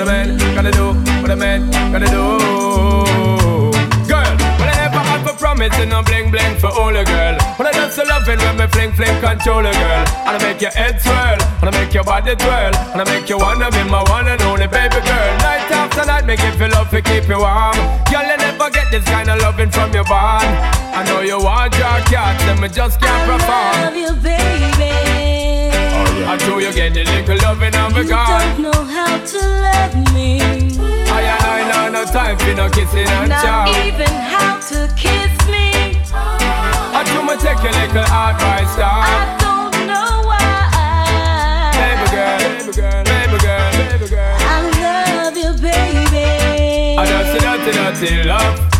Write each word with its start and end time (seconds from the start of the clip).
What 0.00 0.08
a 0.08 0.12
man 0.12 0.38
gotta 0.56 0.72
do, 0.72 0.86
what 1.20 1.30
a 1.30 1.36
man 1.36 1.70
gotta 1.92 2.06
do. 2.06 2.24
Girl, 4.08 4.32
when 4.56 4.68
I 4.72 4.88
never 4.88 4.96
had 4.96 5.20
for 5.28 5.36
promise 5.36 5.76
and 5.76 5.90
no 5.90 6.02
bling 6.02 6.30
bling 6.30 6.56
for 6.56 6.72
all 6.72 6.88
a 6.88 7.04
girl. 7.04 7.36
When 7.60 7.68
I 7.68 7.72
just 7.76 7.98
love 7.98 8.26
it 8.26 8.40
when 8.40 8.56
me 8.56 8.66
fling 8.68 8.92
fling 8.96 9.20
control 9.20 9.60
a 9.60 9.70
girl. 9.70 10.04
And 10.24 10.32
I 10.32 10.38
make 10.40 10.62
your 10.62 10.70
head 10.70 11.02
swirl, 11.02 11.36
and 11.60 11.68
I 11.68 11.72
make 11.76 11.92
your 11.92 12.04
body 12.04 12.34
twirl, 12.34 12.72
and 12.96 13.02
I 13.02 13.04
make 13.04 13.28
you 13.28 13.36
wanna 13.36 13.70
be 13.70 13.84
my 13.92 14.00
one 14.08 14.26
and 14.26 14.40
only 14.40 14.68
baby 14.68 15.04
girl. 15.04 15.30
Night 15.44 15.68
after 15.68 16.06
night, 16.06 16.24
make 16.24 16.40
you 16.40 16.52
feel 16.52 16.70
love 16.70 16.88
to 16.96 17.02
keep 17.02 17.28
you 17.28 17.36
warm. 17.36 17.76
Girl, 18.08 18.24
you 18.24 18.38
never 18.40 18.70
get 18.70 18.88
this 18.90 19.04
kind 19.04 19.28
of 19.28 19.36
loving 19.42 19.68
from 19.68 19.92
your 19.92 20.04
bond. 20.04 20.48
I 20.96 21.04
know 21.04 21.20
you 21.20 21.36
want 21.44 21.76
your 21.76 22.00
cat, 22.08 22.40
and 22.48 22.58
me 22.58 22.68
just 22.68 22.98
can't 23.02 23.28
perform. 23.28 23.84
Love 23.84 23.96
you, 24.00 24.12
baby. 24.22 24.49
I 26.80 26.88
know 26.88 27.00
you 27.00 27.04
get 27.04 27.26
the 27.26 27.34
little 27.34 27.36
loving 27.44 27.74
of 27.76 27.94
a 27.94 28.02
You 28.02 28.08
don't 28.08 28.62
know 28.62 28.84
how 28.84 29.18
to 29.18 29.38
love 29.38 30.14
me. 30.14 30.40
I 30.40 31.20
and 31.20 31.44
I 31.44 31.90
know 31.92 31.92
no 31.92 32.04
time 32.10 32.38
for 32.38 32.54
no 32.54 32.70
kissing 32.70 33.06
and 33.06 33.28
Not 33.28 33.44
chow. 33.44 33.86
even 33.86 34.08
how 34.08 34.58
to 34.60 34.88
kiss 34.96 35.32
me. 35.48 36.00
I 36.10 37.04
do 37.04 37.22
my 37.22 37.36
take 37.36 37.58
a 37.58 37.68
little 37.68 38.00
advice, 38.00 38.78
I 38.80 39.36
don't 39.40 39.86
know 39.86 40.24
why. 40.24 41.68
Baby 41.76 42.06
girl, 42.16 42.38
baby 42.48 42.72
girl, 42.72 43.04
baby 43.04 43.38
girl, 43.44 43.72
baby 43.76 44.08
girl. 44.08 44.36
I 44.40 44.56
love 44.80 45.36
you, 45.36 45.52
baby. 45.60 46.96
I 46.96 47.04
just 47.04 47.36
a 47.36 47.40
dirty, 47.40 48.06
dirty 48.08 48.22
love. 48.26 48.79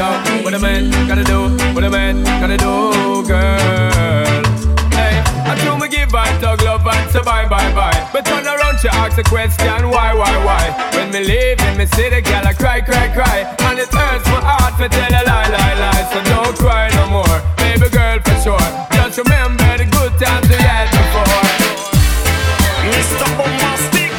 Yo, 0.00 0.08
what 0.40 0.54
a 0.54 0.58
man 0.58 0.88
gotta 1.06 1.22
do, 1.22 1.52
what 1.74 1.84
a 1.84 1.90
man 1.90 2.24
gotta 2.40 2.56
do, 2.56 3.20
girl. 3.28 4.40
Hey, 4.96 5.20
I 5.44 5.52
do 5.60 5.76
me 5.76 5.92
give 5.92 6.14
I 6.14 6.24
talk 6.40 6.64
love 6.64 6.86
and 6.88 7.10
say 7.10 7.20
bye 7.20 7.46
bye 7.46 7.70
bye. 7.74 8.08
But 8.10 8.24
turn 8.24 8.46
around, 8.46 8.80
she 8.80 8.88
ask 8.88 9.18
a 9.18 9.22
question, 9.22 9.90
why, 9.92 10.14
why, 10.14 10.32
why? 10.42 10.64
When 10.96 11.12
me 11.12 11.20
leave 11.20 11.60
in 11.60 11.76
me 11.76 11.84
city, 11.84 12.22
girl, 12.22 12.48
I 12.48 12.54
cry, 12.54 12.80
cry, 12.80 13.12
cry. 13.12 13.44
And 13.68 13.78
it 13.78 13.92
hurts 13.92 14.24
my 14.32 14.40
heart 14.40 14.80
to 14.80 14.88
tell 14.88 15.12
a 15.12 15.20
lie, 15.20 15.48
lie, 15.52 15.76
lie. 15.76 16.08
So 16.08 16.24
don't 16.32 16.56
cry 16.56 16.88
no 16.96 17.20
more, 17.20 17.36
baby 17.60 17.92
girl, 17.92 18.24
for 18.24 18.40
sure. 18.40 18.68
Just 18.96 19.20
remember 19.20 19.68
the 19.76 19.84
good 19.84 20.16
times 20.16 20.48
we 20.48 20.56
had 20.64 20.88
before. 20.96 21.44
Mr. 22.88 23.28
Bombastic. 23.36 24.16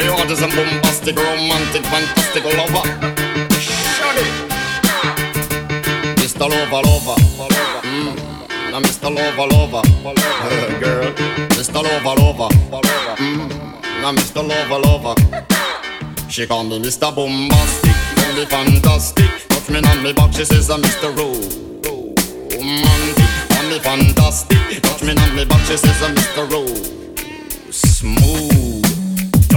We 0.00 0.08
want 0.08 0.30
is 0.32 0.40
a 0.40 0.48
bombastic, 0.48 1.14
romantic, 1.14 1.84
fantastic 1.92 2.44
lover. 2.56 3.33
Mr. 6.20 6.48
Lover, 6.48 6.82
lover. 6.86 7.16
Mm. 7.82 8.14
Now 8.70 8.80
Mr. 8.80 9.08
Lover, 9.14 9.46
lover. 9.54 9.82
Girl. 10.80 11.12
Mr. 11.50 11.80
Lover, 11.82 12.14
lover. 12.20 12.48
Mm. 13.16 13.48
Now 14.02 14.12
Mr. 14.12 14.42
Lover, 14.46 14.78
lover. 14.78 15.14
She 16.28 16.46
call 16.46 16.64
me 16.64 16.78
Mr. 16.80 17.14
Bombastic, 17.14 17.94
call 18.16 18.32
me 18.34 18.44
fantastic. 18.46 19.30
Touch 19.48 19.68
me 19.70 19.78
on 19.78 20.02
me 20.02 20.12
back, 20.12 20.32
she 20.32 20.44
says 20.44 20.70
I'm 20.70 20.82
Mr. 20.82 21.14
Romantic. 21.16 21.64
Call 23.50 23.64
me 23.70 23.78
fantastic, 23.78 24.82
touch 24.82 25.02
me 25.02 25.10
on 25.10 25.36
me 25.36 25.44
back, 25.44 25.60
she 25.66 25.76
says 25.76 26.02
I'm 26.02 26.14
Mr. 26.14 26.50
Rose 26.50 26.94
smooth. 27.74 28.53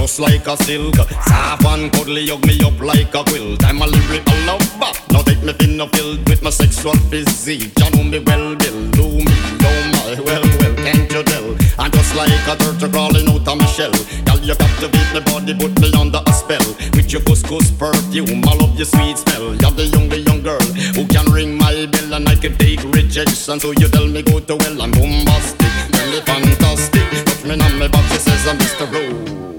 Just 0.08 0.22
like 0.22 0.48
a 0.48 0.56
silk, 0.64 0.96
soft 0.96 1.66
and 1.66 1.92
cuddly, 1.92 2.28
hug 2.28 2.40
me 2.48 2.56
up 2.64 2.80
like 2.80 3.14
a 3.14 3.28
quilt. 3.28 3.62
I'm 3.66 3.82
a 3.82 3.88
lyrical 3.88 4.40
lover. 4.48 4.96
Now 5.12 5.22
take 5.22 5.44
me 5.44 5.52
thin 5.52 5.82
or 5.82 5.90
filled 5.90 6.24
with 6.30 6.42
my 6.42 6.50
sexual 6.50 6.96
physique. 7.12 7.76
You 7.76 7.92
know 7.92 8.04
me 8.04 8.20
well, 8.20 8.56
Bill. 8.56 8.80
Do 8.96 9.04
me, 9.04 9.36
oh 9.68 9.84
my, 9.92 10.16
well, 10.24 10.48
well, 10.64 10.76
can't 10.80 11.12
you 11.12 11.24
tell? 11.24 11.52
I'm 11.78 11.92
just 11.92 12.16
like 12.16 12.32
a 12.48 12.56
turtle 12.56 12.88
crawling 12.88 13.28
out 13.28 13.46
of 13.52 13.58
my 13.60 13.66
shell. 13.66 13.92
Girl, 14.24 14.40
you 14.40 14.56
captivate 14.56 15.12
my 15.12 15.20
body, 15.28 15.54
put 15.54 15.76
me 15.82 15.92
under 16.00 16.24
a 16.26 16.32
spell. 16.32 16.64
With 16.96 17.12
your 17.12 17.22
couscous 17.28 17.68
perfume, 17.76 18.48
I 18.48 18.56
love 18.56 18.80
your 18.80 18.88
sweet 18.88 19.18
smell. 19.18 19.60
You're 19.60 19.76
the 19.76 19.92
young, 19.92 20.08
the 20.08 20.20
young 20.24 20.42
girl 20.42 20.64
who 20.96 21.04
can 21.08 21.30
ring 21.34 21.58
my 21.58 21.86
bell 21.92 22.14
and 22.14 22.30
I 22.30 22.36
can 22.36 22.56
take 22.56 22.82
rejection. 22.96 23.60
So 23.60 23.76
you 23.76 23.90
tell 23.90 24.08
me 24.08 24.24
go 24.24 24.40
to 24.40 24.56
well, 24.56 24.82
I'm 24.82 24.92
bombastic, 24.92 25.68
me 25.92 26.24
fantastic. 26.24 27.04
Touch 27.28 27.44
me 27.44 27.60
on 27.60 27.76
my 27.78 27.90
back, 27.90 28.08
she 28.14 28.20
says 28.20 28.48
I'm 28.48 28.58
Mr. 28.58 29.57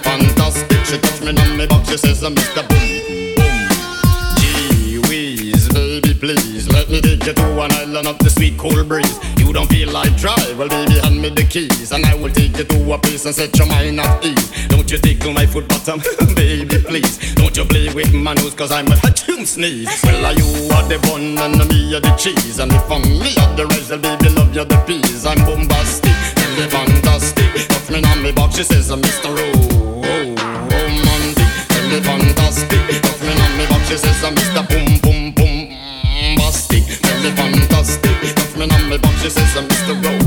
She 0.84 0.97
touch 0.99 1.21
me 1.22 1.66
back, 1.66 1.84
she 1.87 1.97
says 1.97 2.22
I'm 2.22 2.34
Mr. 2.34 2.62
Boom, 2.69 2.88
boom. 3.37 3.59
Gee 4.38 4.99
whiz, 5.09 5.69
baby, 5.69 6.15
please 6.15 6.69
let 6.69 6.88
me 6.91 7.00
take 7.00 7.25
you 7.26 7.32
to 7.34 7.61
an 7.62 7.72
island 7.72 8.09
of 8.09 8.19
the 8.19 8.31
sweet 8.31 8.56
cool 8.59 8.84
breeze. 8.84 9.19
You 9.38 9.53
don't 9.53 9.69
feel 9.69 9.91
like 9.93 10.16
drive, 10.16 10.59
baby, 10.59 10.99
hand 11.00 11.21
me 11.22 11.28
the 11.31 11.44
keys, 11.44 11.93
and 11.93 12.05
I 12.05 12.15
will 12.15 12.32
take 12.32 12.56
you 12.59 12.65
to 12.65 12.93
a 12.93 12.99
place 12.99 13.25
and 13.25 13.35
set 13.35 13.56
your 13.56 13.67
mind 13.69 14.00
at 14.00 14.25
ease. 14.25 14.50
Don't 14.85 14.93
you 14.93 14.99
tickle 15.15 15.33
my 15.33 15.47
foot 15.47 15.67
bottom, 15.67 15.99
baby, 16.37 16.77
please. 16.85 17.17
Don't 17.37 17.57
you 17.57 17.65
play 17.65 17.89
with 17.95 18.13
my 18.13 18.35
nose, 18.35 18.53
cause 18.53 18.71
I'm 18.71 18.87
a 18.89 18.97
hatchoon 18.97 19.47
sneeze. 19.47 19.89
Well, 20.05 20.27
are 20.27 20.35
you 20.35 20.45
are 20.77 20.83
the 20.85 20.99
bun 21.09 21.39
and 21.41 21.57
me 21.73 21.95
are 21.97 22.01
the 22.01 22.15
cheese, 22.21 22.59
and 22.59 22.71
if 22.71 22.93
I'm 22.93 23.01
me 23.01 23.33
are 23.41 23.57
the 23.57 23.65
rest, 23.65 23.89
well, 23.89 23.99
baby, 23.99 24.29
love 24.37 24.55
you 24.55 24.67
the 24.67 24.77
peas. 24.85 25.25
I'm 25.25 25.39
bombastic, 25.49 26.13
me 26.61 26.69
fantastic. 26.69 27.49
Touch 27.65 27.89
me 27.89 28.05
on 28.05 28.23
me 28.23 28.31
box, 28.33 28.57
she 28.57 28.65
says, 28.65 28.91
I'm 28.91 29.01
Mr. 29.01 29.33
Romantic. 29.33 30.37
Tell 31.73 31.89
me 31.89 32.01
fantastic, 32.05 33.01
touch 33.01 33.23
me 33.25 33.33
on 33.41 33.57
me 33.57 33.65
box, 33.65 33.89
she 33.89 33.97
says, 33.97 34.23
I'm 34.23 34.35
Mr. 34.37 34.69
Boom, 34.69 35.01
boom, 35.01 35.33
boom. 35.33 35.73
Bombastic, 36.37 36.85
me 37.25 37.31
fantastic. 37.33 38.13
Touch 38.37 38.55
me 38.61 38.69
on 38.69 38.91
me 38.91 38.99
box, 38.99 39.17
she 39.23 39.31
says 39.31 39.57
I'm 39.57 39.65
Mr. 39.65 39.97
Romantic, 39.97 40.24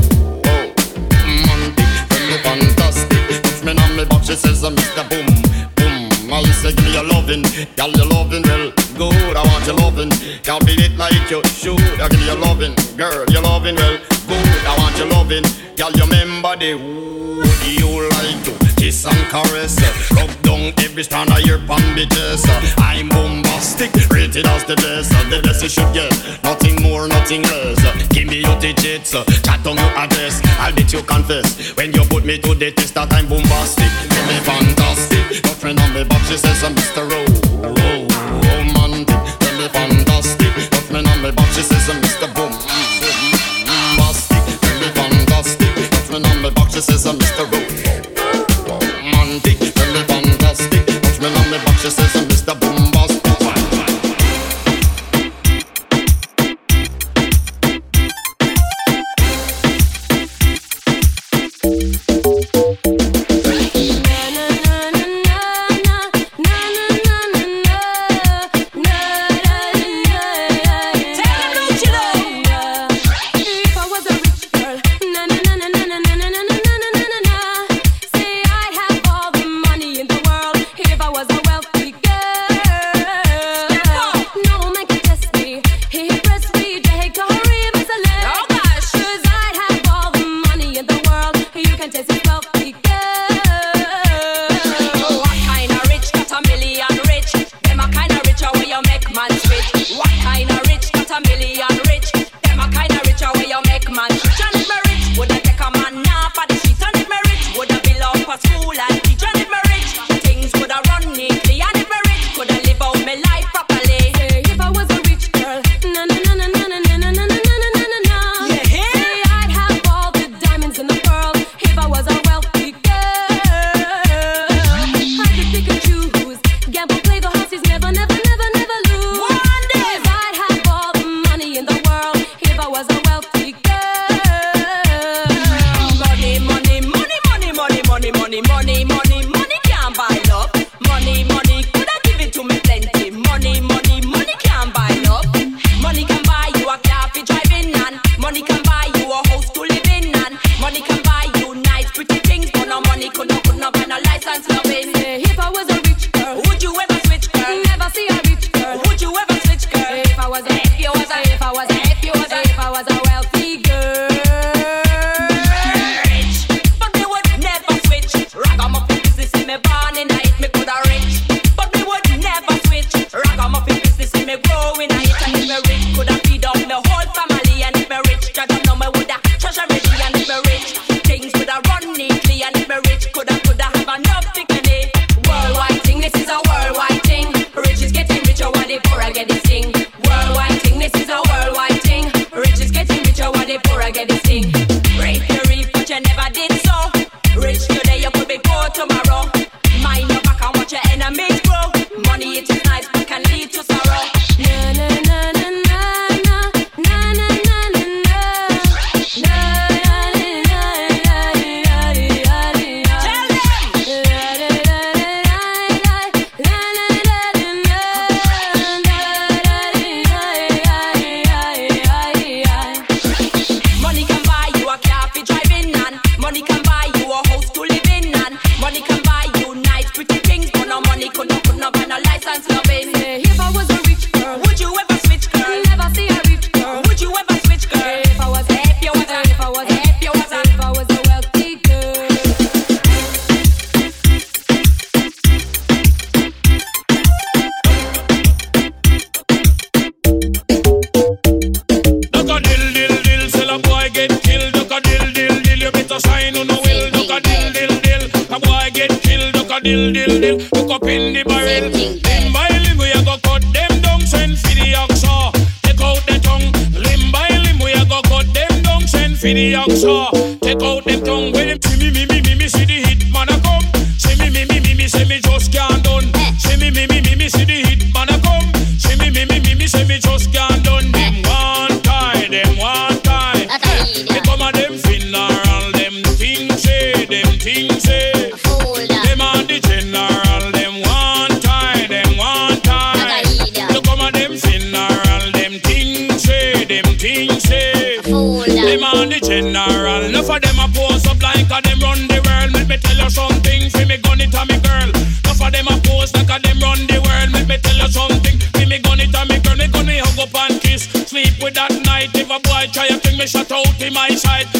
says 4.38 4.62
uh, 4.64 4.68
I'm 4.68 4.76
Mr. 4.76 5.04
Boom 5.10 5.26
Boom. 5.74 6.32
I 6.32 6.42
say 6.52 6.72
give 6.72 6.84
me 6.84 6.92
your 6.92 7.04
lovin', 7.04 7.42
girl 7.76 7.90
your 7.90 8.06
lovin' 8.06 8.42
well 8.42 8.70
good 8.96 9.36
I 9.36 9.42
want 9.42 9.66
your 9.66 9.76
lovin', 9.76 10.10
girl 10.44 10.60
beat 10.60 10.80
it 10.80 10.96
like 10.96 11.30
you 11.30 11.42
should. 11.44 11.80
I 12.00 12.08
give 12.08 12.20
you 12.20 12.26
your 12.26 12.36
lovin', 12.36 12.74
girl 12.96 13.24
your 13.28 13.42
lovin' 13.42 13.76
well 13.76 13.98
good 14.28 14.62
I 14.66 14.76
want 14.78 14.96
your 14.98 15.08
lovin', 15.08 15.44
girl 15.76 15.90
you 15.92 16.04
remember 16.04 16.56
the 16.56 16.74
wood 16.74 17.58
you 17.66 18.08
like 18.14 18.42
to 18.44 18.52
kiss 18.76 19.04
and 19.06 19.18
caress? 19.28 19.76
Rub 20.12 20.30
down 20.42 20.72
every 20.78 21.02
strand 21.02 21.30
of 21.30 21.40
your 21.40 21.58
bambi 21.58 22.06
dress 22.06 22.44
I'm 22.78 23.08
bombastic, 23.08 23.92
rated 24.10 24.46
as 24.46 24.64
the 24.64 24.76
best. 24.76 25.10
The 25.30 25.40
best 25.42 25.62
you 25.62 25.68
should 25.68 25.92
get, 25.94 26.10
nothing 26.42 26.80
more, 26.82 27.06
nothing 27.08 27.42
less. 27.42 27.78
Give 28.08 28.26
me 28.26 28.40
your 28.40 28.58
digits, 28.60 29.12
chat 29.12 29.66
on 29.66 29.76
your 29.76 29.92
address. 29.96 30.40
I'll 30.58 30.74
bet 30.74 30.92
you 30.92 31.02
confess. 31.02 31.76
When 31.76 31.92
you 31.92 31.97
me 32.28 32.36
to 32.36 32.54
the 32.54 32.70
test 32.70 32.92
that 32.92 33.10
I'm 33.14 33.26
bombastic. 33.26 33.88
Give 34.12 34.26
me 34.28 34.36
fantastic. 34.44 35.42
Girlfriend 35.42 35.80
on 35.80 35.94
me 35.94 36.04
but 36.04 36.20
she 36.28 36.36
says 36.36 36.62
I'm 36.62 36.74
Mr. 36.74 37.10
Rowe. 37.10 37.27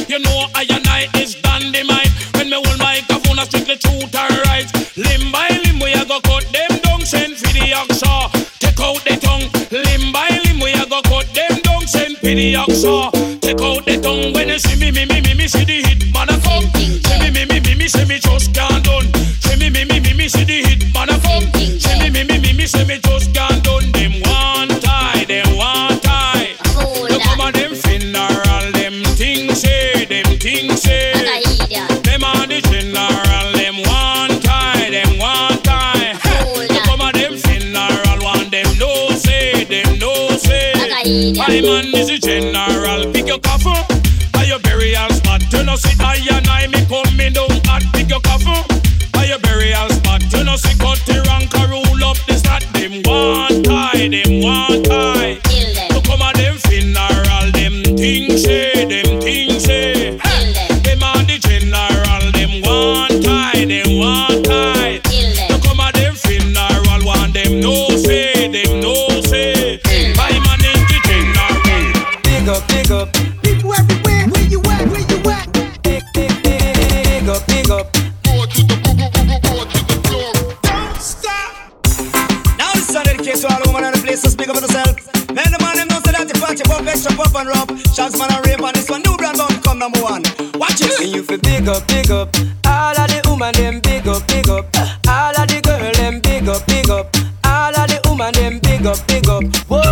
You 0.08 0.18
know 0.18 0.46
I 0.54 0.64
and 0.70 0.86
I 0.88 1.08
is 1.20 1.34
dynamite. 1.42 2.12
When 2.34 2.48
me 2.50 2.56
hold 2.56 2.78
microphone, 2.78 3.38
I 3.38 3.44
strictly 3.44 3.76
truth 3.76 4.14
and 4.14 4.34
right. 4.48 4.68
Limb 4.96 5.30
by 5.30 5.48
limb, 5.64 5.78
we 5.80 5.92
a 5.92 6.04
go 6.04 6.20
cut 6.20 6.44
them 6.52 6.80
down. 6.80 7.00
Send 7.04 7.36
for 7.36 7.52
the 7.52 7.72
oxa. 7.76 8.32
Take 8.58 8.80
out 8.80 9.04
the 9.04 9.14
tongue. 9.20 9.46
Limb 9.70 10.12
by 10.12 10.28
limb, 10.44 10.60
we 10.60 10.72
a 10.72 10.84
go 10.86 11.02
cut 11.02 11.28
them 11.34 11.60
down. 11.62 11.86
Send 11.86 12.16
for 12.18 12.32
the 12.32 12.54
oxa. 12.54 13.40
Take 13.40 13.60
out 13.60 13.84
the 13.84 14.00
tongue. 14.00 14.32
When 14.32 14.48
you 14.48 14.58
see 14.58 14.76
me, 14.80 14.90
me, 14.90 15.04
me, 15.06 15.20
me, 15.20 15.34
me 15.34 15.46
see 15.46 15.64
the 15.64 15.82
hit 15.86 16.12
man 16.12 16.30
a 16.30 16.36
come. 16.40 16.66
See 16.74 17.18
me, 17.20 17.30
me, 17.30 17.44
me, 17.44 17.60
me, 17.60 17.74
me, 17.74 17.88
see 17.88 18.04
me 18.06 18.18
just. 18.18 18.57
Spot, 45.76 46.18
you 46.24 46.37
know 86.64 86.64
say 86.64 86.64
that 86.64 86.64
the 86.64 86.64
party 86.64 86.64
pop 86.64 86.86
extra 86.86 87.12
pop 87.16 87.34
and 87.34 87.48
rub. 87.48 87.68
Shots 87.94 88.18
man 88.18 88.32
and 88.32 88.46
rave 88.46 88.60
and 88.60 88.74
this 88.74 88.90
one 88.90 89.02
new 89.02 89.16
brand 89.16 89.38
bound 89.38 89.62
come 89.62 89.78
number 89.78 90.00
one. 90.02 90.22
Watch 90.54 90.80
it. 90.80 91.00
And 91.00 91.14
you 91.14 91.22
feel 91.22 91.38
big 91.38 91.68
up, 91.68 91.86
big 91.88 92.10
up. 92.10 92.34
All 92.66 92.96
of 92.98 93.08
the 93.08 93.20
woman 93.28 93.54
them 93.54 93.80
big 93.80 94.06
up, 94.06 94.26
big 94.28 94.48
up. 94.48 94.66
All 95.08 95.34
of 95.36 95.46
the 95.48 95.60
girl 95.62 95.92
them 95.94 96.20
big 96.20 96.48
up, 96.48 96.66
big 96.66 96.90
up. 96.90 97.14
All 97.44 97.74
of 97.74 97.86
the 97.88 98.00
woman 98.08 98.32
them 98.34 98.58
big 98.60 98.86
up, 98.86 98.98
big 99.06 99.28
up. 99.28 99.44
Whoa. 99.68 99.82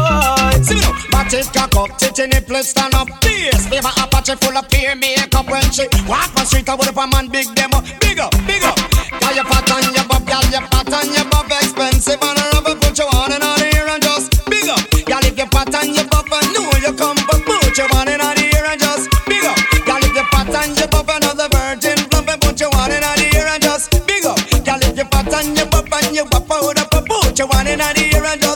See 0.62 0.74
me 0.74 0.80
now, 0.80 0.94
it 1.26 1.48
cock 1.52 1.76
up, 1.76 1.98
titty 1.98 2.26
nipple 2.26 2.62
stand 2.62 2.94
up. 2.94 3.08
Bass, 3.20 3.68
baby 3.68 3.86
Apache 3.86 4.36
full 4.36 4.56
of 4.56 4.68
peer 4.68 4.94
makeup 4.94 5.48
when 5.48 5.70
she 5.70 5.86
walk 6.06 6.34
on 6.38 6.46
street. 6.46 6.68
I 6.68 6.74
would 6.74 6.88
up 6.88 6.96
a 6.96 7.06
man 7.06 7.28
big 7.28 7.48
up, 7.58 7.84
big 8.00 8.18
up, 8.18 8.32
big 8.46 8.62
up. 8.62 8.78
Got 9.20 9.34
your 9.34 9.44
pat 9.44 9.70
on 9.70 9.94
your 9.94 10.04
bob, 10.06 10.26
got 10.26 10.50
your 10.50 10.62
pat 10.62 10.92
on 10.92 11.12
your 11.12 11.24
bob, 11.30 11.50
expensive 11.50 12.22
and 12.22 12.45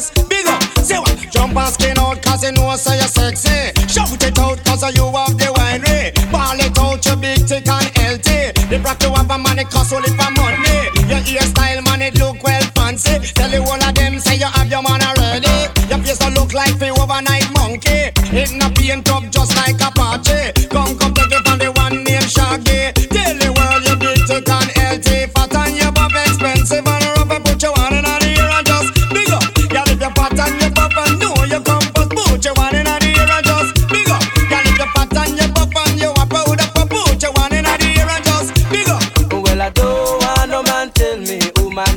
and 0.09 0.28
big 0.28 0.47
up. 0.47 0.62
Say 0.80 0.99
what? 0.99 1.16
Jump 1.30 1.57
and 1.57 1.73
skin 1.75 1.99
out 1.99 2.23
cause 2.23 2.42
you 2.42 2.52
know 2.52 2.75
so 2.76 2.92
you're 2.92 3.12
sexy. 3.12 3.73
Shout 3.87 4.23
it 4.23 4.38
out 4.38 4.64
cause 4.64 4.83
you 4.97 5.04
have 5.04 5.37
the 5.37 5.52
winery. 5.52 6.14
Ball 6.33 6.57
it 6.57 6.78
out, 6.78 7.04
you 7.04 7.16
big 7.16 7.40
thick 7.45 7.69
and 7.69 7.85
healthy. 7.99 8.52
The 8.71 8.78
brack 8.80 9.02
you 9.02 9.12
have 9.12 9.30
a 9.30 9.37
money 9.37 9.64
cost 9.64 9.92
only 9.92 10.09
for 10.16 10.30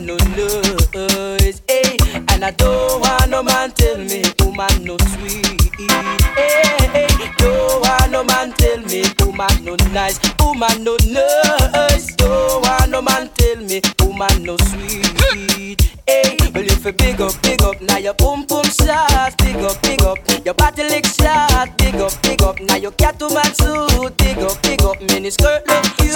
woman 0.03 0.35
no 0.35 1.07
noise, 1.07 1.61
eh? 1.69 1.97
And 2.29 2.43
I 2.43 2.51
don't 2.51 3.01
want 3.01 3.29
no 3.29 3.43
man 3.43 3.71
tell 3.71 3.97
me 3.97 4.23
woman 4.39 4.83
no 4.83 4.97
sweet, 4.97 5.71
eh? 6.37 6.87
eh. 6.93 7.07
Don't 7.37 7.81
want 7.81 8.11
no 8.11 8.23
man 8.23 8.51
tell 8.53 8.79
me 8.81 9.03
woman 9.19 9.63
no 9.63 9.75
nice, 9.91 10.19
woman 10.39 10.83
no 10.83 10.97
nice. 11.07 12.15
Don't 12.15 12.61
want 12.63 12.91
no 12.91 13.01
man 13.01 13.29
tell 13.35 13.57
me 13.57 13.81
woman 13.99 14.43
no 14.43 14.57
sweet, 14.57 15.81
eh? 16.07 16.37
Well, 16.53 16.65
if 16.65 16.85
you 16.85 16.91
big 16.91 17.21
up, 17.21 17.41
big 17.41 17.61
up, 17.61 17.81
now 17.81 17.97
your 17.97 18.13
boom 18.13 18.45
boom 18.45 18.65
shot, 18.65 19.37
big 19.37 19.55
up, 19.57 19.81
big 19.81 20.01
up, 20.01 20.17
your 20.45 20.53
body 20.53 20.83
lick 20.83 21.05
shot, 21.05 21.77
big 21.77 21.95
up, 21.95 22.11
big 22.21 22.41
up, 22.41 22.59
now 22.61 22.75
your 22.75 22.91
cat 22.91 23.17
to 23.19 23.33
man 23.33 23.53
suit, 23.55 24.17
big 24.17 24.37
up, 24.37 24.61
big 24.63 24.81
up, 24.81 25.01
mini 25.01 25.29
skirt 25.29 25.65
look 25.67 25.83
cute. 25.97 26.13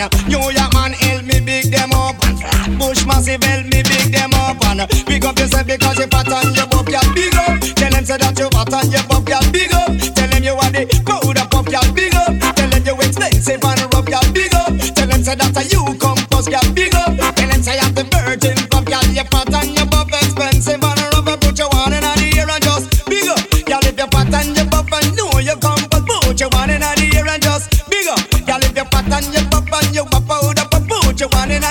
Up 0.00 0.12
New 0.26 0.50
York 0.50 0.72
man 0.74 0.92
help 0.92 1.24
me 1.24 1.40
big 1.40 1.70
them 1.70 1.92
up. 1.92 2.16
Flatbush 2.16 3.06
massive 3.06 3.42
help 3.42 3.64
me 3.66 3.82
big 3.82 4.12
them 4.12 4.34
up. 4.34 4.58
And 4.66 4.82
Big 5.06 5.24
up 5.24 5.38
yourself 5.38 5.66
because 5.66 5.98
you 5.98 6.06
fat 6.08 6.28
and 6.28 6.56
you 6.56 6.66
buff 6.66 6.86
girl 6.86 7.06
big 7.14 7.34
up. 7.36 7.60
Tell 7.76 7.90
them 7.90 8.04
say 8.04 8.18
that 8.18 8.38
you 8.38 8.48
fat 8.50 8.72
and 8.72 8.92
you 8.92 9.02
buff 9.08 9.24
girl 9.24 9.44
big 9.52 9.72
up. 9.72 9.92
Tell 10.16 10.28
them 10.28 10.42
you 10.42 10.54
are 10.58 10.72
the 10.72 10.84
powder 11.06 11.46
puff 11.48 11.66
girl 11.70 11.86
big 11.94 12.14
up. 12.14 12.34
Tell 12.56 12.70
them 12.70 12.82
you 12.84 12.94
expensive 12.98 13.62
and 13.62 13.82
rough 13.94 14.06
girl 14.06 14.26
big 14.34 14.54
up. 14.54 14.72
Tell 14.96 15.08
them 15.08 15.22
say 15.22 15.36
that 15.38 15.54
you 15.70 15.82
come 15.96 16.20
first 16.28 16.50
girl 16.50 16.66
big 16.74 16.94
up. 16.94 17.14
Tell 17.16 17.48
them 17.48 17.62
say 17.62 17.78
you 17.78 17.90
the 17.94 18.04
virgin 18.10 18.58
puff 18.68 18.84
you 18.90 19.24
fat 19.30 19.54
and 19.54 19.70
you 19.76 19.86
buff 19.86 20.10
expensive 20.12 20.82
and 20.82 21.02
rough. 21.14 21.30
Put 21.40 21.58
your 21.58 21.70
one 21.72 21.94
in 21.94 22.02
the 22.02 22.32
ear 22.34 22.48
and 22.50 22.62
just 22.62 22.90
big 23.06 23.28
up. 23.30 23.40
Girl 23.64 23.84
if 23.86 23.96
you 23.96 24.08
fat 24.10 24.34
and 24.34 24.50
you 24.56 24.66
buff 24.66 24.90
and 24.90 25.08
know 25.14 25.38
you 25.38 25.56
come 25.62 25.84
but 25.88 26.02
put 26.04 26.40
your 26.40 26.50
one 26.50 26.70
in 26.70 26.82
the 26.82 26.90
ear 27.14 27.26
and 27.28 27.42
just 27.42 27.70
big 27.86 28.10
up. 28.10 28.20
You 28.26 28.44
fat 28.44 28.66
and 28.66 28.74
you 28.76 28.84
and 29.16 29.34
you 29.34 29.45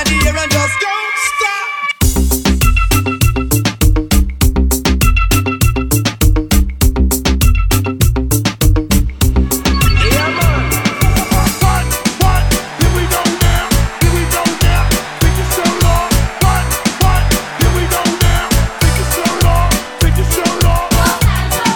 and 0.07 0.51
just 0.51 0.79
don't 0.79 1.17
stop 1.17 1.65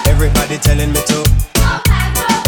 Everybody 0.07 0.57
telling 0.57 0.91
me 0.91 1.01
to. 1.01 1.24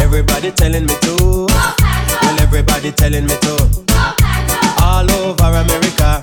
Everybody 0.00 0.50
telling 0.52 0.86
me 0.86 0.94
to. 1.02 1.46
Well, 1.48 2.40
everybody 2.40 2.92
telling 2.92 3.26
me 3.26 3.36
to. 3.40 3.81
All 4.92 5.10
over 5.10 5.56
America, 5.56 6.22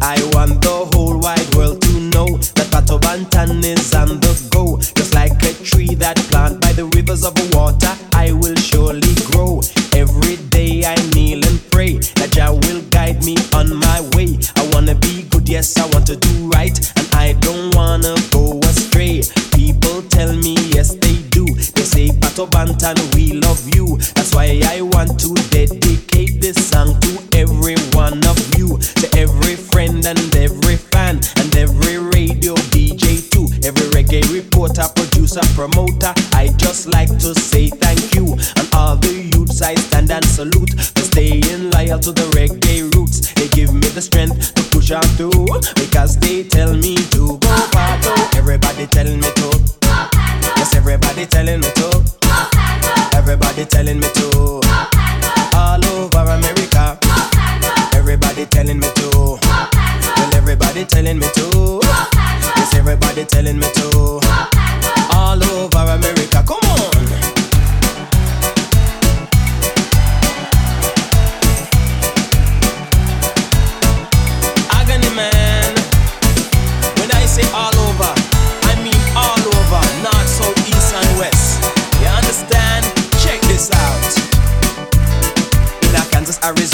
I 0.00 0.16
want 0.32 0.62
the 0.62 0.88
whole 0.94 1.18
wide 1.18 1.54
world 1.56 1.82
to 1.82 2.00
know 2.14 2.38
that 2.54 2.68
Pato 2.70 3.00
Banton 3.00 3.64
is 3.64 3.92
on 3.94 4.20
the 4.20 4.48
go. 4.52 4.78
Just 4.78 5.12
like 5.12 5.34
a 5.42 5.52
tree 5.64 5.92
that 5.96 6.16
plant 6.30 6.60
by 6.60 6.72
the 6.72 6.86
rivers 6.94 7.24
of 7.24 7.34
water, 7.52 7.92
I 8.12 8.30
will 8.30 8.54
surely 8.54 9.12
grow. 9.26 9.60
Every 9.92 10.36
day 10.54 10.84
I 10.84 10.94
kneel 11.14 11.44
and 11.44 11.60
pray 11.72 11.98
that 12.14 12.30
Jah 12.30 12.54
will 12.54 12.82
guide 12.90 13.24
me 13.24 13.36
on 13.52 13.74
my 13.74 14.00
way. 14.14 14.38
I 14.54 14.62
wanna 14.72 14.94
be 14.94 15.24
good, 15.24 15.48
yes, 15.48 15.76
I 15.76 15.86
want 15.90 16.06
to 16.06 16.16
do 16.16 16.48
right, 16.50 16.78
and 16.96 17.08
I 17.12 17.32
don't 17.40 17.74
wanna 17.74 18.14
go 18.30 18.60
astray. 18.70 19.22
People 19.52 20.02
tell 20.14 20.32
me 20.32 20.54
yes 20.70 20.94
they 20.94 21.18
do. 21.34 21.44
They 21.74 21.82
say 21.82 22.08
Pato 22.14 22.46
Banton, 22.48 22.96
we 23.16 23.32
love 23.42 23.66
you. 23.74 23.98
That's 24.14 24.32
why 24.32 24.62
I 24.64 24.80
want 24.94 25.18
to 25.20 25.35
producer, 35.36 35.54
promoter. 35.54 36.12
I 36.32 36.48
just 36.56 36.88
like 36.88 37.08
to 37.18 37.34
say 37.34 37.68
thank 37.68 38.14
you 38.14 38.26
and 38.56 38.68
all 38.74 38.96
the 38.96 39.30
youths 39.34 39.62
I 39.62 39.74
stand 39.74 40.10
and 40.10 40.24
salute 40.24 40.70
for 40.80 41.02
staying 41.02 41.70
loyal 41.70 41.98
to 42.00 42.12
the 42.12 42.26
reggae 42.32 42.92
roots. 42.94 43.32
They 43.34 43.48
give 43.48 43.72
me 43.72 43.88
the 43.88 44.00
strength 44.02 44.54
to 44.54 44.62
push 44.70 44.90
on 44.90 45.02
through. 45.16 45.46
Because 45.74 46.16
they 46.18 46.44
tell 46.44 46.74
me 46.74 46.96
to 46.96 47.38
go 47.38 47.56
far. 47.72 47.98
Everybody 48.36 48.86
telling 48.86 49.20
me 49.20 49.28
to. 49.36 49.48
Yes, 50.56 50.74
everybody 50.74 51.26
telling 51.26 51.60
me 51.60 51.70
to. 51.74 52.04
Everybody 53.14 53.64
telling 53.64 54.00
me 54.00 54.08
to. 54.14 54.60
All 55.54 55.84
over 55.84 56.24
America. 56.32 56.98
Everybody 57.94 58.46
telling 58.46 58.80
me 58.80 58.88
to. 58.94 59.38
Well, 59.42 60.34
everybody 60.34 60.84
telling 60.84 61.18
me 61.18 61.28
to. 61.34 61.80
Everybody 62.74 63.24
telling 63.24 63.58
me 63.58 63.66
to. 63.74 64.65
Say 77.36 77.50
ah, 77.52 77.65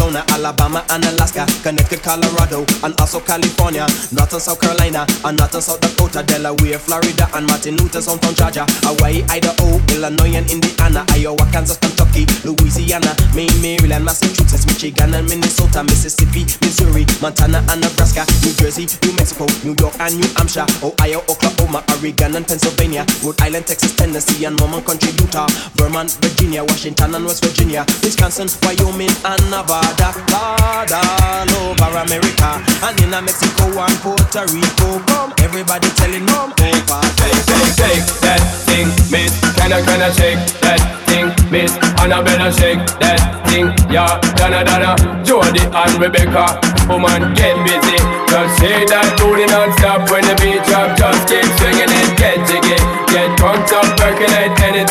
Arizona, 0.02 0.24
Alabama, 0.34 0.84
and 0.90 1.04
Alaska, 1.04 1.46
Connecticut, 1.62 2.02
Colorado, 2.02 2.66
and 2.82 2.94
also 2.98 3.20
California, 3.20 3.86
North 4.10 4.32
and 4.32 4.42
South 4.42 4.60
Carolina, 4.60 5.06
and 5.24 5.38
North 5.38 5.54
and 5.54 5.62
South 5.62 5.80
Dakota, 5.80 6.22
Delaware, 6.26 6.78
Florida, 6.78 7.30
and 7.34 7.46
Martin 7.46 7.76
Luther, 7.76 8.02
Downtown 8.02 8.34
Georgia, 8.34 8.66
Hawaii, 8.82 9.22
Idaho, 9.30 9.78
Illinois, 9.94 10.34
and 10.34 10.50
Indiana, 10.50 11.06
Iowa, 11.14 11.46
Kansas, 11.54 11.78
Kentucky, 11.78 12.26
Louisiana, 12.42 13.14
Maine, 13.34 13.54
Maryland, 13.62 14.04
Massachusetts, 14.04 14.66
Michigan, 14.66 15.14
and 15.14 15.28
Minnesota, 15.28 15.84
Mississippi, 15.84 16.50
Missouri, 16.66 17.06
Montana, 17.22 17.62
and 17.70 17.80
Nebraska, 17.80 18.26
New 18.42 18.52
Jersey, 18.58 18.90
New 19.06 19.14
Mexico, 19.14 19.46
New 19.62 19.76
York, 19.78 19.94
and 20.02 20.18
New 20.18 20.28
Hampshire, 20.34 20.66
Ohio, 20.82 21.22
Oklahoma, 21.30 21.84
Oregon, 21.94 22.34
and 22.34 22.46
Pennsylvania, 22.46 23.06
Rhode 23.22 23.38
Island, 23.40 23.66
Texas, 23.70 23.94
Tennessee, 23.94 24.44
and 24.50 24.58
Mormon 24.58 24.82
Country, 24.82 25.14
Utah, 25.22 25.46
Vermont, 25.78 26.10
Virginia, 26.18 26.64
Washington, 26.66 27.14
and 27.14 27.24
West 27.24 27.44
Virginia, 27.46 27.86
Wisconsin, 28.02 28.50
Wyoming, 28.66 29.14
and 29.22 29.42
Nevada, 29.46 29.91
Lord, 30.00 30.92
all 30.92 31.52
over 31.68 31.92
America, 32.00 32.50
and 32.84 33.00
in 33.00 33.10
Mexico 33.10 33.68
and 33.76 33.96
Puerto 34.00 34.44
Rico. 34.48 35.00
Come, 35.06 35.32
everybody 35.38 35.88
telling 36.00 36.24
them, 36.24 36.52
oh, 36.52 37.02
Shake, 37.20 37.40
shake, 37.44 37.72
shake 37.76 38.06
that 38.24 38.40
thing, 38.64 38.88
miss. 39.12 39.32
Can 39.56 39.72
I, 39.72 39.82
can 39.84 40.00
I 40.00 40.10
shake 40.10 40.40
that 40.64 40.80
thing, 41.06 41.28
miss? 41.52 41.72
Annabella 42.00 42.52
shake 42.52 42.80
that 43.00 43.20
thing, 43.48 43.68
yeah. 43.92 44.18
Donna, 44.36 44.64
Donna, 44.64 44.96
Jody 45.24 45.60
and 45.60 45.94
Rebecca. 46.00 46.58
Woman, 46.88 47.34
get 47.34 47.54
busy. 47.62 47.98
Just 48.26 48.58
shake 48.58 48.88
that 48.88 49.06
booty 49.20 49.46
non-stop 49.46 50.08
when 50.10 50.24
the 50.24 50.34
beat 50.40 50.64
drop. 50.66 50.96
Just 50.96 51.28
keep 51.28 51.44
swinging 51.60 51.92
it, 51.92 52.10
get 52.18 52.40
jiggy. 52.48 52.78
Get 53.12 53.28
drunk 53.38 53.68
up, 53.76 53.86
percolate 54.00 54.56
anything 54.64 54.81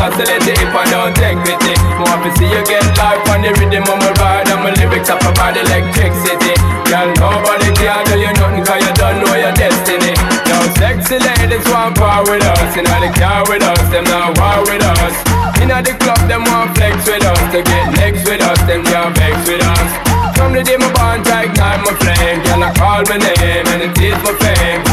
oscillate 0.00 0.48
if 0.48 0.72
I 0.72 0.84
don't 0.88 1.14
take 1.14 1.36
pity. 1.44 1.76
Want 2.00 2.24
to 2.24 2.30
see 2.40 2.48
you 2.48 2.64
get 2.64 2.82
life 2.96 3.20
on 3.28 3.44
the 3.44 3.52
rhythm 3.60 3.84
of 3.84 4.00
my 4.00 4.10
ride 4.16 4.48
and 4.48 4.64
my 4.64 4.72
lyrics 4.80 5.12
up 5.12 5.20
about 5.20 5.54
electricity. 5.54 6.56
Girl, 6.88 7.12
nobody 7.20 7.68
can 7.76 8.00
do 8.08 8.16
you 8.16 8.32
nothing 8.40 8.64
cause 8.64 8.80
you 8.80 8.92
don't 8.96 9.20
know 9.20 9.36
your 9.36 9.52
destiny. 9.52 10.16
Yo, 10.48 10.56
sexy 10.80 11.20
ladies 11.20 11.64
want 11.68 11.94
power 12.00 12.24
with 12.24 12.42
us. 12.42 12.72
Inna 12.74 12.96
the 13.04 13.12
car 13.20 13.44
with 13.46 13.62
us, 13.62 13.84
them 13.92 14.08
not 14.08 14.34
war 14.40 14.64
with 14.64 14.82
us. 14.82 15.14
Inna 15.60 15.84
the 15.84 15.92
club, 16.00 16.24
them 16.26 16.48
want 16.48 16.72
flex 16.74 16.96
with 17.04 17.22
us. 17.22 17.40
To 17.52 17.60
get 17.60 17.86
next 18.00 18.24
with 18.24 18.40
us, 18.40 18.58
them 18.64 18.82
can't 18.82 19.12
vex 19.14 19.36
with 19.44 19.62
us. 19.62 20.10
From 20.40 20.54
the 20.54 20.64
day 20.64 20.76
my 20.80 20.88
bond 20.96 21.24
to 21.26 21.36
ignite 21.44 21.84
my 21.84 21.92
flame 22.00 22.40
Girl, 22.48 22.64
I 22.64 22.72
call 22.72 23.04
my 23.04 23.18
name 23.20 23.66
and 23.76 23.82
it 23.84 23.98
is 24.00 24.16
my 24.24 24.32
fame 24.40 24.89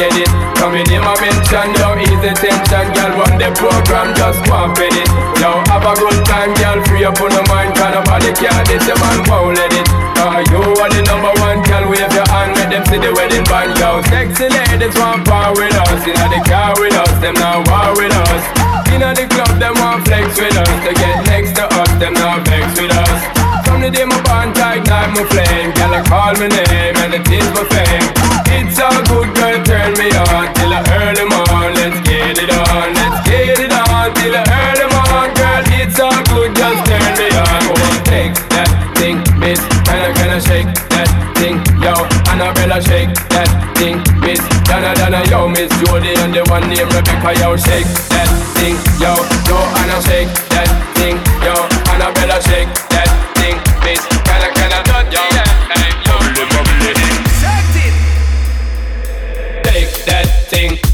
get 0.00 0.16
it. 0.16 0.32
In 0.60 1.02
my 1.04 1.12
mention, 1.20 1.68
yo, 1.76 1.92
easy 1.98 2.32
tension 2.36 2.86
Girl, 2.96 3.12
run 3.20 3.36
the 3.36 3.52
program, 3.52 4.16
just 4.16 4.40
go 4.48 4.64
and 4.64 4.76
it. 4.76 5.08
Yo, 5.36 5.60
have 5.68 5.84
a 5.84 5.92
good 5.98 6.20
time, 6.24 6.52
girl, 6.56 6.80
free 6.88 7.04
up 7.04 7.20
on 7.20 7.28
the 7.28 7.42
mind 7.48 7.76
Cause 7.76 7.92
nobody 7.92 8.32
can 8.32 8.64
this, 8.64 8.84
your 8.88 8.96
man 8.96 9.20
won't 9.28 9.56
let 9.56 9.72
it. 9.72 9.86
Cause 10.16 10.46
you 10.48 10.62
are 10.80 10.88
the 10.88 11.02
number 11.04 11.32
one, 11.44 11.60
girl, 11.68 11.84
wave 11.90 12.12
your 12.12 12.28
hand 12.32 12.56
Make 12.56 12.70
them 12.72 12.84
see 12.88 13.00
the 13.02 13.12
wedding 13.12 13.44
band, 13.44 13.76
yo. 13.76 14.00
Sexy 14.08 14.48
ladies 14.48 14.96
want 14.96 15.26
power 15.28 15.52
with 15.52 15.74
us. 15.74 16.00
Inna 16.06 16.26
the 16.32 16.40
car 16.48 16.72
with 16.80 16.96
us, 16.96 17.14
them 17.20 17.36
now 17.36 17.60
war 17.68 17.92
with 17.96 18.14
us. 18.14 18.44
Inna 18.94 19.12
the 19.12 19.28
club, 19.28 19.52
them 19.60 19.74
want 19.80 20.06
flex 20.08 20.32
with 20.38 20.56
us. 20.56 20.76
To 20.86 20.92
get 20.96 21.16
next 21.28 21.56
to 21.60 21.64
us, 21.66 21.90
them 22.00 22.14
not 22.14 22.46
vex 22.48 22.68
with 22.80 22.92
us 22.94 23.39
The 23.80 23.88
day 23.90 24.04
my 24.04 24.20
bond 24.28 24.54
tight, 24.54 24.84
my 24.84 25.24
flame. 25.32 25.72
Girl, 25.72 25.94
I 25.96 26.04
call 26.04 26.36
my 26.36 26.52
name 26.52 26.96
and 27.00 27.16
it 27.16 27.24
is 27.32 27.48
my 27.56 27.64
fame. 27.64 28.04
It's 28.52 28.76
all 28.76 29.00
good, 29.08 29.32
girl, 29.34 29.56
turn 29.64 29.96
me 29.96 30.12
on 30.12 30.52
Till 30.52 30.72
I 30.74 30.84
early 31.00 31.24
morn, 31.26 31.72
let's 31.74 31.96
get 32.04 32.36
it 32.36 32.50
on 32.50 32.92
Let's 32.92 33.18
get 33.24 33.56
it 33.56 33.72
on 33.72 34.12
till 34.14 34.36
I 34.36 34.42
early 34.46 34.86
morn 34.92 35.30
Girl, 35.32 35.62
it's 35.80 35.98
all 35.98 36.20
good, 36.28 36.54
just 36.54 36.80
turn 36.86 37.12
me 37.18 37.28
on. 37.34 37.62
Oh, 37.72 37.94
take 38.04 38.36
that 38.52 38.70
thing, 39.00 39.16
miss. 39.40 39.58
Can 39.88 39.98
I, 40.02 40.12
can 40.12 40.30
I 40.30 40.38
shake 40.38 40.70
that 40.92 41.08
thing, 41.40 41.56
yo 41.80 41.94
Annabella 42.28 42.78
shake 42.84 43.16
that 43.32 43.48
thing, 43.80 43.98
miss. 44.20 44.42
Donna, 44.68 44.94
Donna, 44.94 45.24
yo, 45.32 45.48
miss. 45.48 45.72
Jody 45.82 46.14
And 46.20 46.34
the 46.34 46.44
one 46.52 46.68
named 46.68 46.92
Rebecca, 46.92 47.32
yo, 47.40 47.56
shake 47.56 47.88
that 48.12 48.28
thing, 48.54 48.76
yo 49.00 49.14
Yo, 49.16 49.24
Joanna, 49.48 49.98
shake 50.04 50.30
that 50.54 50.68
thing, 50.94 51.16
yo. 51.42 51.54
Annabella, 51.90 52.38
shake 52.44 52.70
that 52.94 53.09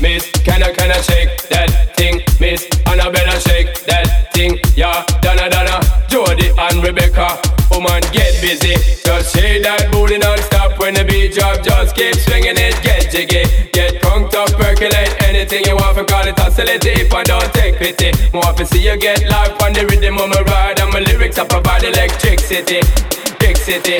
miss. 0.00 0.30
Can 0.44 0.62
I, 0.62 0.72
can 0.72 0.90
I 0.90 1.00
shake 1.00 1.48
that 1.48 1.96
thing, 1.96 2.22
miss? 2.40 2.66
Annabella, 2.86 3.40
shake 3.40 3.84
that 3.86 4.32
thing, 4.32 4.58
yeah. 4.76 5.04
Donna, 5.20 5.48
Donna, 5.50 5.80
Jody 6.08 6.52
and 6.56 6.82
Rebecca. 6.82 7.38
Oh, 7.70 7.80
Woman, 7.80 8.00
get 8.12 8.40
busy. 8.40 8.74
Just 9.04 9.34
shake 9.36 9.62
that 9.64 9.92
booty 9.92 10.18
non-stop 10.18 10.78
When 10.78 10.94
the 10.94 11.04
beat 11.04 11.34
drop, 11.34 11.62
just 11.62 11.94
keep 11.94 12.14
swinging 12.14 12.56
it 12.56 12.74
Get 12.82 13.10
jiggy, 13.10 13.44
get 13.72 14.00
crunked 14.00 14.34
up, 14.34 14.48
percolate 14.56 15.12
Anything 15.22 15.64
you 15.66 15.76
want, 15.76 15.96
for 15.96 16.04
call 16.04 16.26
it. 16.26 16.38
Oscillate 16.40 16.84
If 16.84 17.12
I 17.12 17.22
don't 17.24 17.52
take 17.52 17.76
pity. 17.76 18.12
More 18.32 18.52
to 18.54 18.64
see 18.64 18.82
you 18.82 18.96
get 18.96 19.28
life 19.28 19.60
on 19.62 19.72
the 19.72 19.86
rhythm 19.86 20.18
of 20.18 20.28
my 20.28 20.40
ride. 20.42 20.80
And 20.80 20.92
my 20.92 21.00
lyrics 21.00 21.38
up 21.38 21.52
about 21.52 21.84
electricity. 21.84 22.80
Big 23.38 23.56
city, 23.56 23.98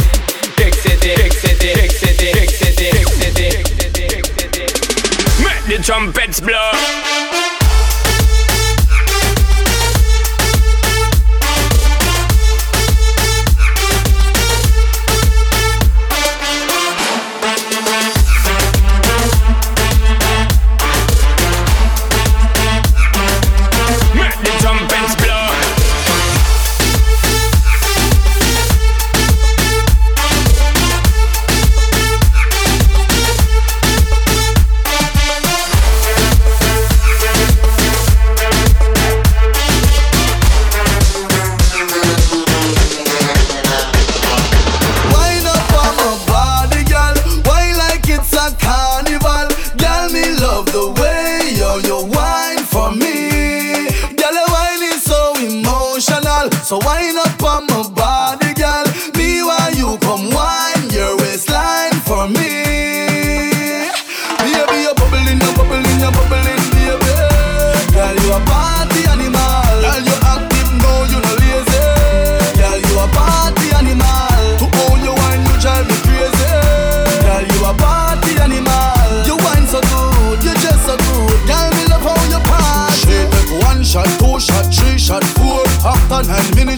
big 0.57 0.75
city, 0.75 1.13
big 1.17 1.33
city, 1.33 1.75
big 1.77 1.91
city, 1.91 1.91
big 1.91 1.91
city, 1.91 2.33
big 2.33 2.51
city, 2.51 2.91
big 2.93 3.16
the 5.77 5.83
trumpets 5.83 6.41
blow 6.41 7.56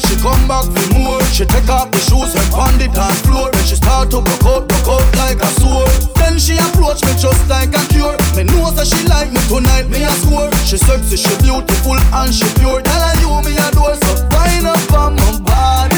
she 0.01 0.15
come 0.23 0.47
back 0.47 0.65
for 0.71 0.87
more. 0.95 1.23
She 1.35 1.45
take 1.45 1.69
off 1.69 1.91
the 1.91 1.99
shoes 1.99 2.35
and 2.35 2.49
pound 2.53 2.81
the 2.81 2.89
dance 2.89 3.21
floor. 3.27 3.51
Then 3.51 3.65
she 3.65 3.77
start 3.77 4.11
to 4.11 4.21
broke 4.21 4.47
out, 4.47 4.69
broke 4.69 4.89
out 4.89 5.07
like 5.17 5.41
a 5.43 5.51
sword 5.59 5.91
Then 6.17 6.39
she 6.39 6.55
approach 6.59 7.03
me 7.05 7.13
just 7.19 7.43
like 7.49 7.75
a 7.75 7.83
cure. 7.91 8.17
Me 8.37 8.45
know 8.45 8.71
that 8.75 8.87
she 8.87 9.01
like 9.09 9.31
me 9.33 9.41
tonight, 9.51 9.89
me 9.91 10.05
a 10.05 10.13
score. 10.23 10.51
She 10.67 10.79
sexy, 10.79 11.17
she 11.17 11.35
beautiful 11.43 11.99
and 11.99 12.33
she 12.33 12.47
pure. 12.59 12.83
Tell 12.83 13.03
her 13.03 13.15
you 13.21 13.31
me 13.43 13.57
adore, 13.59 13.97
so 13.97 14.13
fine 14.31 14.67
up 14.67 14.93
on 14.95 15.17
my 15.17 15.31
body. 15.43 15.98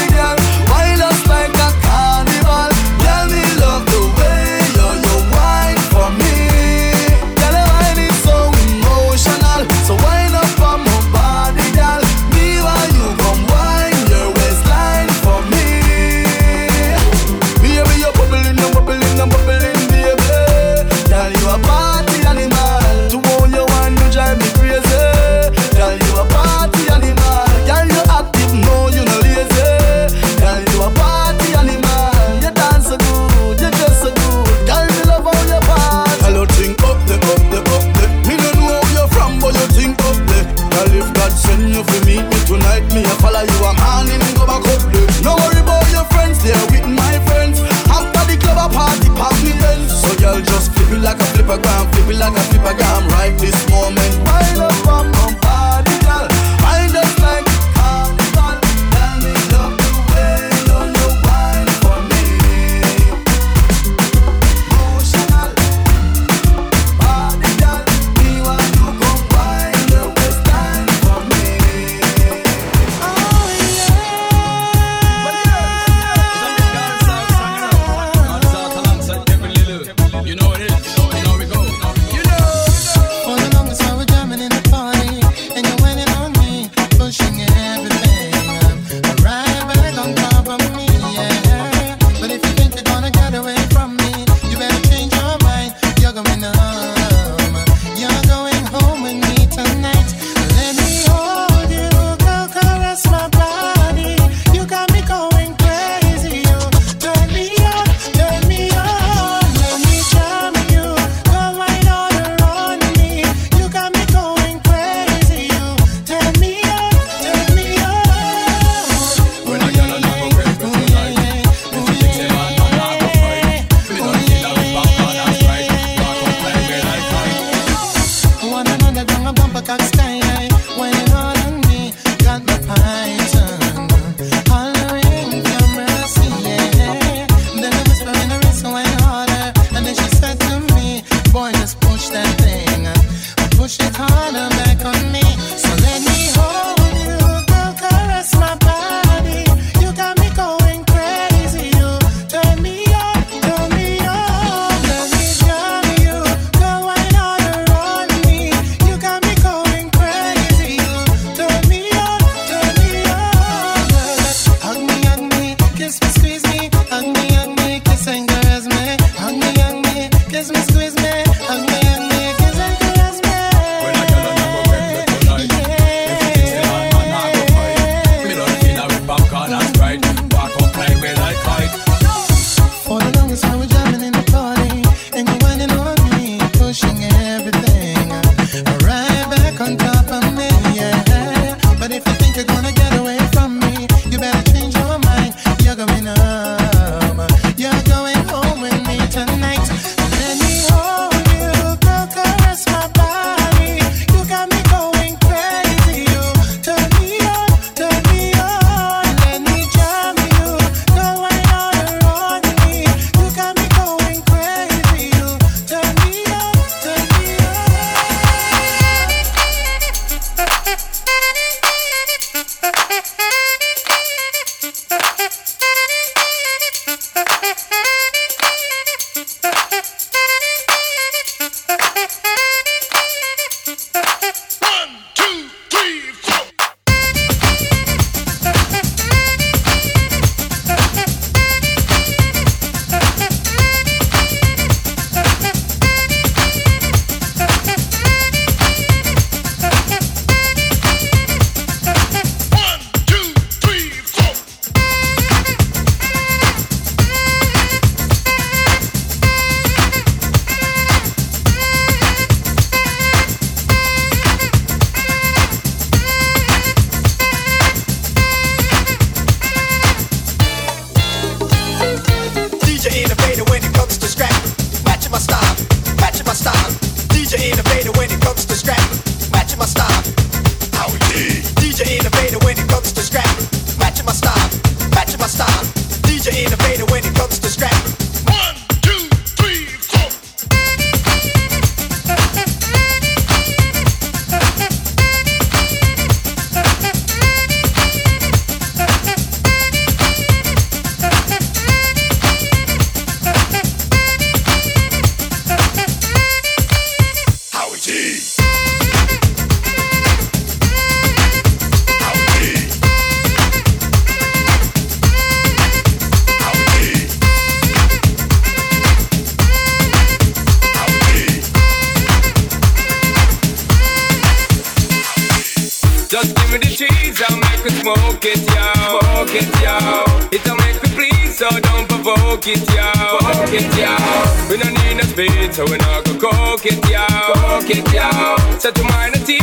It, 336.65 336.89
yo. 336.89 337.05
Coke 337.33 337.69
it, 337.69 337.93
yo. 337.93 338.59
So 338.59 338.71
to 338.71 338.83
mind 338.83 339.15
the 339.15 339.40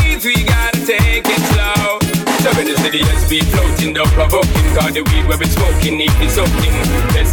When 2.89 3.05
the 3.05 3.29
be 3.29 3.45
floating, 3.53 3.93
don't 3.93 4.09
provoking 4.17 4.69
Cause 4.73 4.97
the 4.97 5.05
weed 5.05 5.29
where 5.29 5.37
we 5.37 5.45
smoking 5.45 6.01
need 6.01 6.15
be 6.17 6.25
soaking 6.25 6.73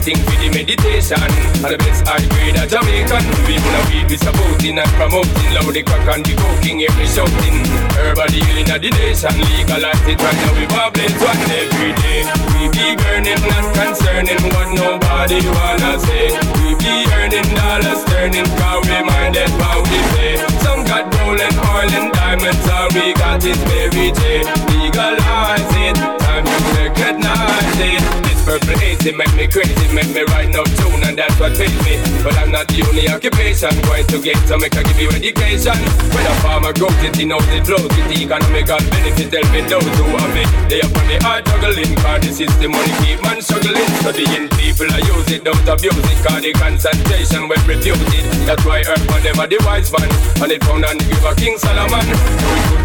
thing 0.03 0.19
for 0.27 0.35
the 0.35 0.51
meditation 0.51 1.15
And 1.15 1.71
the 1.71 1.79
best 1.79 2.03
high 2.03 2.27
grade 2.27 2.59
of 2.59 2.67
Jamaican. 2.67 3.23
Even 3.47 3.63
the 3.63 3.81
weed 3.87 4.05
we 4.11 4.17
supporting 4.19 4.75
and 4.75 4.91
promoting 4.99 5.49
Loud 5.55 5.71
the 5.71 5.79
crack 5.79 6.11
and 6.11 6.27
the 6.27 6.35
coking, 6.35 6.83
hear 6.83 6.91
me 6.99 7.07
shouting. 7.07 7.63
Herbal 7.95 8.35
healing 8.35 8.67
of 8.67 8.83
the 8.83 8.91
nation 8.99 9.31
Legalize 9.31 10.03
it 10.03 10.19
right 10.19 10.39
now 10.43 10.51
we 10.59 10.67
bubbles 10.67 11.15
one 11.23 11.39
every 11.47 11.91
day. 12.03 12.27
We 12.51 12.67
be 12.75 12.99
burning, 12.99 13.39
not 13.47 13.65
concerning 13.71 14.43
what 14.51 14.75
nobody 14.75 15.39
wanna 15.39 16.03
say. 16.03 16.35
We 16.59 16.75
be 16.83 17.07
earning 17.15 17.47
dollars, 17.55 18.03
turning 18.11 18.49
Cause 18.59 18.83
we 18.91 18.99
minded 19.07 19.55
we 19.55 19.99
pay 20.19 20.35
Some 20.35 20.54
got 21.03 21.41
and 21.41 21.57
oil 21.57 21.91
and 21.91 22.13
diamonds 22.13 22.69
All 22.69 22.87
we 22.93 23.13
got 23.13 23.43
is 23.43 23.59
Mary 23.65 24.11
J 24.11 24.43
legalize 24.69 25.75
it. 25.87 26.24
Time 26.35 26.43
to 26.43 26.67
recognize 26.83 27.79
it. 27.79 28.03
This 28.27 28.43
purple 28.43 28.75
haze, 28.75 28.99
it 29.07 29.15
make 29.15 29.31
me 29.39 29.47
crazy, 29.47 29.87
make 29.95 30.11
me 30.11 30.27
write 30.35 30.51
no 30.51 30.67
tune, 30.75 30.99
and 31.07 31.15
that's 31.15 31.39
what 31.39 31.55
pays 31.55 31.71
me. 31.87 31.95
But 32.27 32.35
I'm 32.35 32.51
not 32.51 32.67
the 32.67 32.83
only 32.83 33.07
occupation. 33.07 33.71
Going 33.87 34.03
to 34.03 34.19
get 34.19 34.35
so 34.43 34.59
make 34.59 34.75
I 34.75 34.83
give 34.83 34.99
you 34.99 35.07
education. 35.15 35.79
When 36.11 36.27
a 36.27 36.35
farmer 36.43 36.75
grows 36.75 36.91
it, 37.07 37.15
he 37.15 37.23
knows 37.23 37.47
it 37.55 37.63
flows 37.63 37.87
it. 37.87 38.05
The 38.11 38.27
economical 38.27 38.83
benefit, 38.91 39.31
helping 39.31 39.67
those 39.71 39.95
who 39.95 40.11
have 40.11 40.35
it. 40.35 40.49
They 40.67 40.83
up 40.83 40.91
on 40.91 41.07
the 41.07 41.17
hard 41.23 41.47
juggling, 41.47 41.95
cause 42.03 42.19
the 42.19 42.31
system 42.35 42.75
money 42.75 42.91
keep 42.99 43.23
man 43.23 43.39
struggling. 43.39 43.87
Studying 44.03 44.51
people, 44.59 44.91
I 44.91 44.99
use 45.07 45.31
it, 45.31 45.47
don't 45.47 45.63
abuse 45.63 46.03
it, 46.03 46.19
cause 46.19 46.43
the 46.43 46.51
concentration 46.51 47.47
when 47.47 47.63
refuse 47.63 48.11
it. 48.11 48.27
That's 48.43 48.59
why 48.67 48.83
earth 48.83 49.07
for 49.07 49.23
them 49.23 49.39
are 49.39 49.47
the 49.47 49.63
wise 49.63 49.87
man. 49.87 50.11
And 50.43 50.51
it 50.51 50.59
found 50.67 50.83
and 50.83 50.99
give 50.99 51.23
a 51.23 51.31
King 51.39 51.55
Solomon. 51.55 52.03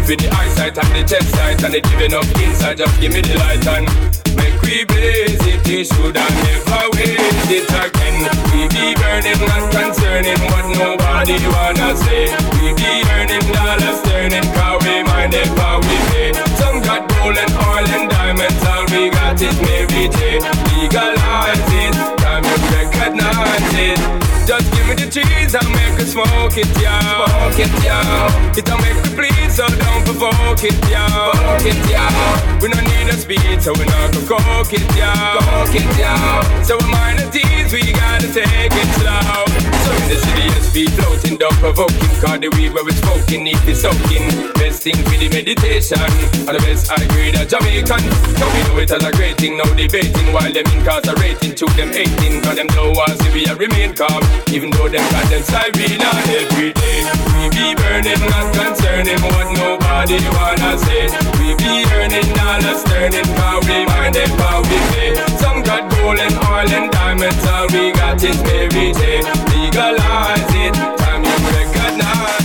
it 0.11 0.19
good 0.19 0.29
the 0.31 0.35
eyesight 0.35 0.77
and 0.77 0.91
the 0.95 1.03
chest 1.07 1.29
sight, 1.31 1.63
and 1.63 1.75
it 1.75 1.83
giving 1.83 2.13
up 2.13 2.25
inside, 2.43 2.77
just 2.77 2.99
give 2.99 3.13
me 3.13 3.21
the 3.21 3.35
light 3.39 3.65
and 3.67 3.85
make 4.35 4.55
we 4.61 4.83
blaze 4.85 5.39
it. 5.47 5.63
It 5.67 5.87
should 5.87 6.15
have 6.15 6.35
never 6.43 6.83
waste 6.95 7.51
it 7.51 7.69
again. 7.71 8.27
We 8.51 8.67
be 8.67 8.95
burning, 8.99 9.39
not 9.47 9.71
concerning 9.71 10.39
what 10.51 10.67
nobody 10.75 11.37
wanna 11.47 11.95
say. 11.95 12.27
We 12.59 12.75
be 12.75 12.91
earning 13.15 13.45
dollars, 13.55 14.01
turning, 14.03 14.47
cause 14.51 14.83
we 14.83 15.03
mind 15.03 15.33
it 15.33 15.47
how 15.59 15.79
we 15.79 15.95
pay. 16.11 16.33
Some 16.59 16.81
got 16.81 17.07
gold 17.07 17.37
and 17.37 17.51
oil 17.71 17.87
and 17.95 18.09
diamonds, 18.09 18.63
all 18.67 18.85
we 18.91 19.09
got 19.09 19.39
is 19.39 19.55
Mary 19.63 20.11
J. 20.11 20.43
Legalize 20.75 21.71
it, 21.71 21.93
time 22.19 22.43
you 22.43 22.57
recognize 22.75 23.73
it. 23.79 24.20
Just 24.45 24.71
give 24.73 24.87
me 24.87 24.95
the 24.95 25.07
cheese 25.07 25.53
and 25.53 25.67
make 25.77 25.99
us 26.01 26.11
smoke 26.13 26.57
it, 26.57 26.67
yo. 26.81 26.89
Smoke 26.89 27.59
it, 27.61 27.71
yo. 27.85 27.97
It'll 28.57 28.77
make 28.81 28.97
me 29.05 29.09
please, 29.13 29.53
so 29.55 29.67
don't 29.67 30.03
provoke 30.03 30.63
it, 30.65 30.73
yo. 30.89 31.05
Provoke 31.05 31.69
it, 31.69 31.77
yo. 31.85 32.01
We 32.61 32.67
don't 32.73 32.83
need 32.89 33.07
a 33.13 33.17
speed, 33.17 33.61
so 33.61 33.71
we 33.77 33.85
not 33.85 34.09
gonna 34.09 34.25
coke 34.25 34.73
it, 34.73 34.81
yo. 34.97 35.11
Coke 35.45 35.77
it, 35.77 35.85
yo. 35.93 36.13
So 36.65 36.73
we 36.81 36.89
mind 36.89 37.19
the 37.19 37.29
tease, 37.29 37.60
we 37.71 37.93
gotta 37.93 38.27
take 38.27 38.75
it 38.75 38.89
slow. 38.99 39.47
So 39.83 39.91
in 39.95 40.07
the 40.11 40.17
city, 40.19 40.47
the 40.51 40.61
speed 40.61 40.91
floating, 40.93 41.37
don't 41.37 41.55
provoking. 41.63 42.11
Cause 42.19 42.39
the 42.39 42.49
weed 42.55 42.73
where 42.73 42.83
we 42.83 42.91
smoking, 42.91 43.43
need 43.43 43.59
be 43.65 43.73
soaking. 43.73 44.27
Best 44.59 44.83
thing 44.83 44.99
for 45.07 45.15
the 45.15 45.29
meditation, 45.31 45.99
and 45.99 46.53
the 46.55 46.61
best 46.67 46.91
I 46.91 47.03
agree 47.03 47.31
that 47.31 47.47
Jamaican. 47.47 48.03
So 48.37 48.45
we 48.51 48.59
know 48.67 48.77
it 48.83 48.91
as 48.91 49.03
a 49.03 49.11
great 49.11 49.37
thing, 49.37 49.57
no 49.57 49.65
debating. 49.73 50.33
While 50.35 50.51
them 50.51 50.67
incarcerating, 50.75 51.55
to 51.55 51.65
them 51.79 51.89
18. 51.95 52.43
Cause 52.43 52.55
them 52.55 52.67
don't 52.67 52.95
want 52.95 53.15
to 53.19 53.29
be 53.31 53.47
remain 53.55 53.95
calm. 53.95 54.21
Even 54.51 54.69
though 54.71 54.89
them 54.89 55.03
got 55.11 55.25
them 55.31 55.43
siren 55.43 56.01
on 56.03 56.23
every 56.27 56.73
day 56.75 57.07
We 57.39 57.47
be 57.55 57.71
burning, 57.71 58.19
not 58.27 58.51
concerning 58.51 59.21
what 59.31 59.47
nobody 59.55 60.19
wanna 60.35 60.77
say 60.77 61.07
We 61.39 61.55
be 61.55 61.87
earning 61.95 62.27
dollars, 62.35 62.83
turning 62.83 63.23
Cause 63.39 63.63
we 63.63 63.85
mind 63.85 64.15
them 64.15 64.29
how 64.43 64.59
we 64.59 64.77
pay 64.91 65.15
Some 65.39 65.63
got 65.63 65.89
gold 65.91 66.19
and 66.19 66.35
oil 66.61 66.73
and 66.73 66.91
diamonds 66.91 67.45
All 67.47 67.67
we 67.67 67.91
got 67.91 68.23
is 68.23 68.41
Mary 68.43 68.93
Legalize 69.49 70.53
it, 70.53 70.73
time 70.73 71.23
you 71.23 71.37
recognize 71.49 72.40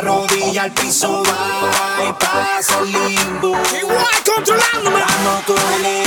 rodilla 0.00 0.62
al 0.64 0.72
piso 0.72 1.22
va 1.22 2.04
y 2.08 2.12
pasa 2.12 2.78
el 2.80 2.92
limbo. 2.92 3.56
Igual 3.78 4.06
controlándome. 4.24 5.00
Mano 5.00 5.42
con 5.46 5.84
el 5.84 6.06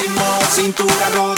ritmo, 0.00 0.38
cintura, 0.50 1.08
rodilla. 1.14 1.29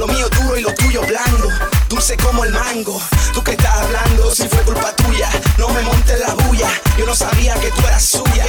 Lo 0.00 0.06
mío 0.06 0.30
duro 0.30 0.56
y 0.56 0.62
lo 0.62 0.72
tuyo 0.72 1.02
blando, 1.02 1.50
dulce 1.90 2.16
como 2.16 2.42
el 2.42 2.52
mango. 2.52 2.98
Tú 3.34 3.44
que 3.44 3.50
estás 3.50 3.80
hablando, 3.80 4.34
si 4.34 4.48
fue 4.48 4.60
culpa 4.62 4.96
tuya, 4.96 5.28
no 5.58 5.68
me 5.68 5.82
montes 5.82 6.18
la 6.18 6.32
bulla. 6.36 6.70
Yo 6.96 7.04
no 7.04 7.14
sabía 7.14 7.52
que 7.56 7.70
tú 7.70 7.86
eras 7.86 8.02
suya. 8.02 8.46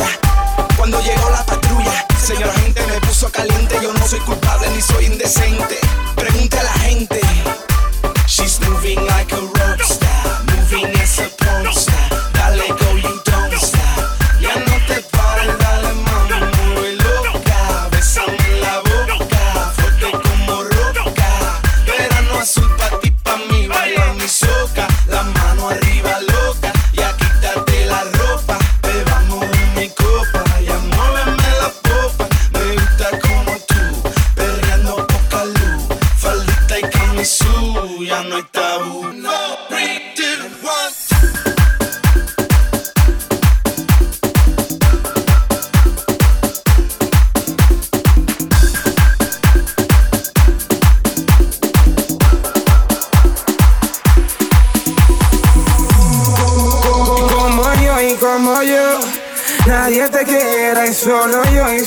Cuando 0.77 1.01
llegó 1.01 1.29
la 1.29 1.45
patrulla, 1.45 2.07
señora 2.23 2.53
gente 2.53 2.81
me 2.87 3.01
puso 3.01 3.29
caliente. 3.29 3.77
Yo 3.83 3.91
no 3.91 4.07
soy 4.07 4.21
culpable 4.21 4.69
ni 4.69 4.81
soy 4.81 5.07
indecente. 5.07 5.77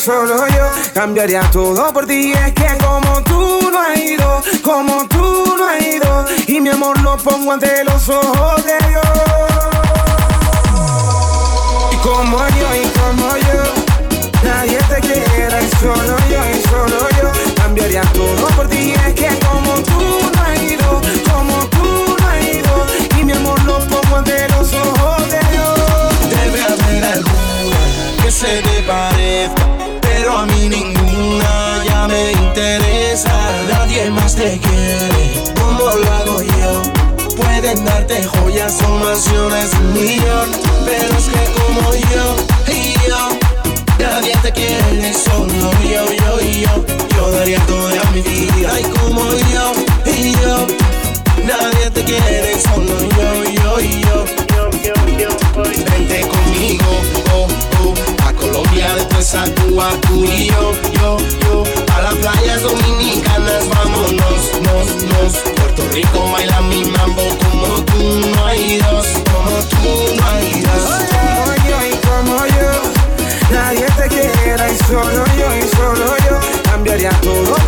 solo 0.05 0.47
yo 0.49 0.69
cambiaría 0.93 1.41
todo 1.51 1.91
por 1.93 2.07
ti. 2.07 2.33
Es 2.33 2.53
que 2.53 2.67
como 2.85 3.23
tú 3.23 3.71
no 3.73 3.81
has 3.81 3.97
ido, 3.97 4.43
como 4.63 5.09
tú 5.09 5.57
no 5.57 5.67
has 5.67 5.81
ido, 5.83 6.27
y 6.47 6.61
mi 6.61 6.69
amor 6.69 7.01
lo 7.01 7.17
pongo 7.17 7.53
ante 7.53 7.83
los 7.85 8.09
ojos 8.11 8.44
millón, 40.05 40.51
pero 40.85 41.17
es 41.19 41.27
que 41.33 41.43
como 41.59 41.95
yo 42.13 42.37
y 42.73 42.93
yo, 43.09 43.23
nadie 43.99 44.35
te 44.43 44.53
quiere, 44.53 45.15
solo 45.15 45.71
yo, 45.83 46.05
yo 46.13 46.41
y 46.41 46.61
yo. 46.63 46.85
Yo 47.17 47.31
daría 47.31 47.61
toda 47.67 48.05
mi 48.13 48.21
vida, 48.21 48.81
y 48.81 48.85
como 48.85 49.23
yo 49.53 49.73
y 50.05 50.33
yo, 50.33 50.67
nadie 51.47 51.91
te 51.91 52.05
quiere, 52.05 52.61
solo 52.61 52.95
yo, 53.17 53.45
yo 53.53 53.81
y 53.81 54.01
yo. 54.03 54.25
yo, 54.55 54.71
yo, 55.19 55.63
Vente 55.63 56.21
conmigo, 56.27 56.85
oh, 57.33 57.47
oh, 57.81 57.95
a 58.27 58.33
Colombia, 58.35 58.95
después 58.97 59.35
a 59.35 59.45
Cuba, 59.55 59.91
tú 60.03 60.25
y 60.25 60.49
yo, 60.49 60.73
yo, 61.01 61.17
yo. 61.43 61.65
A 61.95 62.03
las 62.03 62.15
playas 62.17 62.63
dominicanas, 62.63 63.69
vámonos, 63.69 64.43
nos, 64.65 65.03
nos. 65.05 65.33
Puerto 65.55 65.83
Rico, 65.93 66.31
baila 66.33 66.61
mi 66.63 66.84
solo 74.87 75.25
yo 75.39 75.57
y 75.57 75.69
solo 75.77 76.17
yo 76.29 76.39
cambiaría 76.65 77.11
todo. 77.21 77.64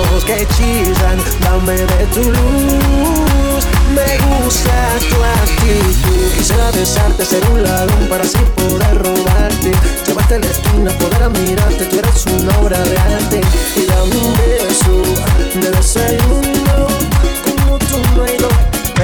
ojos 0.00 0.24
que 0.24 0.46
chillan, 0.56 1.18
dame 1.40 1.76
de 1.76 2.06
tu 2.14 2.22
luz. 2.22 3.64
Me 3.94 4.18
gusta 4.18 4.98
tu 5.10 5.16
actitud. 5.22 6.32
Quisiera 6.36 6.70
besarte, 6.70 7.24
ser 7.24 7.42
un 7.52 7.62
ladrón 7.62 8.06
para 8.08 8.24
así 8.24 8.38
poder 8.56 8.98
robarte. 8.98 9.72
Llevarte 10.06 10.34
a 10.34 10.38
la 10.38 10.46
esquina, 10.46 10.90
poder 10.98 11.22
admirarte. 11.22 11.84
Tú 11.84 11.98
eres 11.98 12.26
una 12.26 12.58
obra 12.58 12.78
de 12.78 12.98
arte. 12.98 13.40
Y 13.76 13.86
dame 13.86 14.16
un 14.16 14.32
beso 14.36 15.02
de 15.60 15.70
desayuno. 15.70 16.86
Como 17.44 17.78
tú 17.78 17.98
no 18.16 18.24
hay 18.24 18.36
dos. 18.38 18.52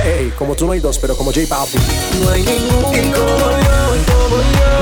Hey, 0.03 0.33
como 0.39 0.55
tú 0.55 0.67
no 0.67 0.73
hay 0.73 0.81
dos, 0.81 0.99
pero 0.99 1.17
como 1.17 1.33
J 1.33 1.47
Balvin. 1.49 1.83
No 2.23 2.31
hay 2.31 2.43
ninguno 2.43 2.93
y 2.93 3.11
como 3.11 3.51
yo, 3.67 3.97
y 3.97 4.03
como 4.11 4.37
yo. 4.59 4.77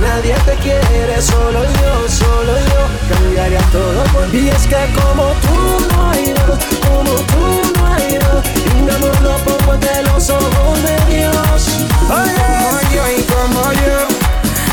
Nadie 0.00 0.34
te 0.46 0.54
quiere, 0.56 1.22
solo 1.22 1.62
yo, 1.64 2.08
solo 2.08 2.52
yo 2.58 2.89
cambiaría 3.10 3.60
todo 3.72 4.04
por 4.12 4.24
ti. 4.30 4.38
Y 4.38 4.48
es 4.48 4.66
que 4.66 4.80
como 4.94 5.24
tú 5.44 5.58
no 5.92 6.10
hay 6.10 6.32
dos, 6.32 6.58
como 6.88 7.12
tú 7.32 7.44
no 7.74 7.86
hay 7.94 8.18
dos, 8.18 8.44
y 8.76 8.82
mi 8.82 8.90
amor 8.90 9.20
lo 9.22 9.36
pongo 9.38 9.76
de 9.76 10.02
los 10.04 10.30
ojos 10.30 10.82
de 10.82 10.96
Dios. 11.12 11.86
Oye, 12.08 12.46
como 12.62 12.80
yo 12.94 13.02
y 13.18 13.22
como 13.34 13.72
yo, 13.72 13.98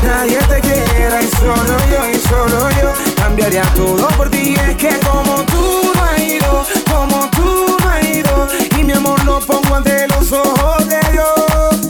nadie 0.04 0.38
te 0.50 0.62
quiera 0.62 1.22
y 1.22 1.28
solo 1.40 1.78
yo 1.92 2.10
y 2.10 2.20
solo 2.28 2.70
yo, 2.82 2.94
cambiaría 3.16 3.64
todo 3.74 4.08
por 4.10 4.30
ti. 4.30 4.56
Y 4.56 4.56
es 4.56 4.76
que 4.78 5.00
como 5.00 5.44
tú 5.44 5.92
no 5.96 6.04
hay 6.04 6.40
dos, 6.40 6.68
como 6.92 7.30
tú 7.32 7.78
no 7.84 7.90
hay 7.90 8.22
dos, 8.22 8.52
y 8.78 8.84
mi 8.84 8.94
amor 8.94 9.24
lo 9.26 9.40
pongo 9.40 9.76
ante 9.76 10.08
los 10.08 10.32
ojos 10.32 10.88
de 10.88 11.00
Dios. 11.12 11.90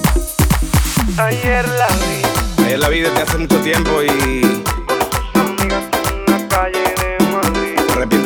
Ayer 1.18 1.68
la 1.68 1.88
vi. 1.88 2.64
Ayer 2.66 2.80
la 2.80 2.89
vi 2.89 3.00
desde 3.02 3.22
hace 3.22 3.38
mucho 3.38 3.58
tiempo 3.58 4.04
y 4.04 4.64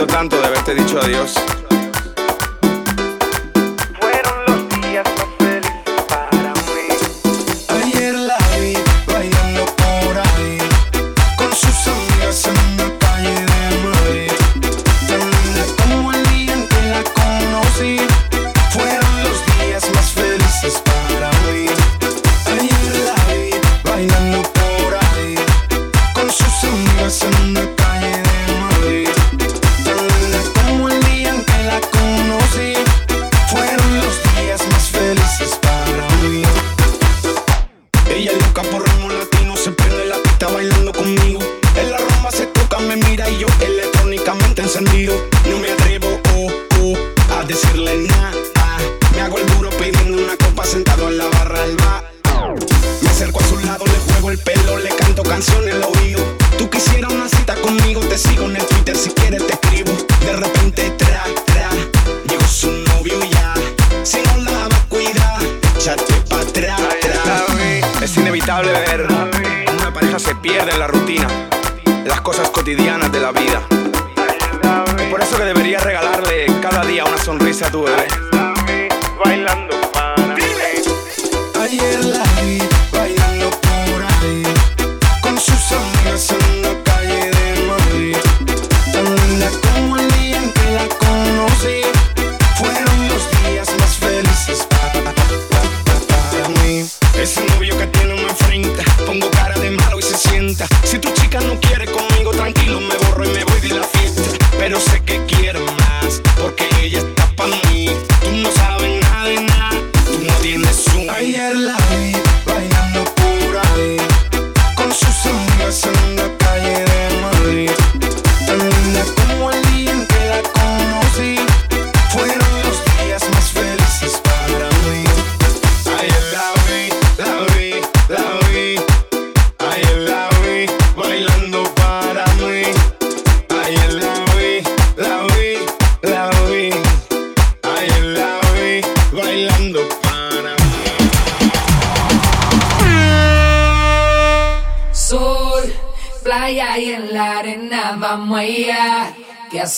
tanto 0.08 0.39
de 0.39 0.47
haberte 0.47 0.74
dicho 0.74 0.99
adiós. 0.99 1.34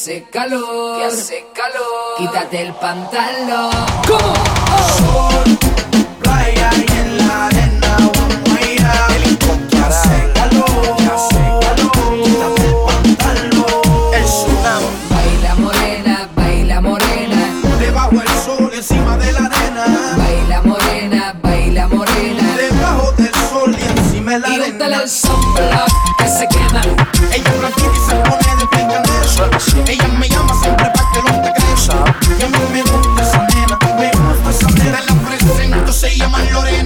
hace 0.04 0.24
calor, 0.24 0.97
que 0.97 1.06
hace 1.06 1.47
calor. 1.54 2.18
Quítate 2.18 2.62
el 2.62 2.74
pantalón. 2.74 3.72
¿Cómo? 4.06 4.62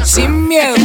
sin 0.07 0.47
miedo. 0.47 0.77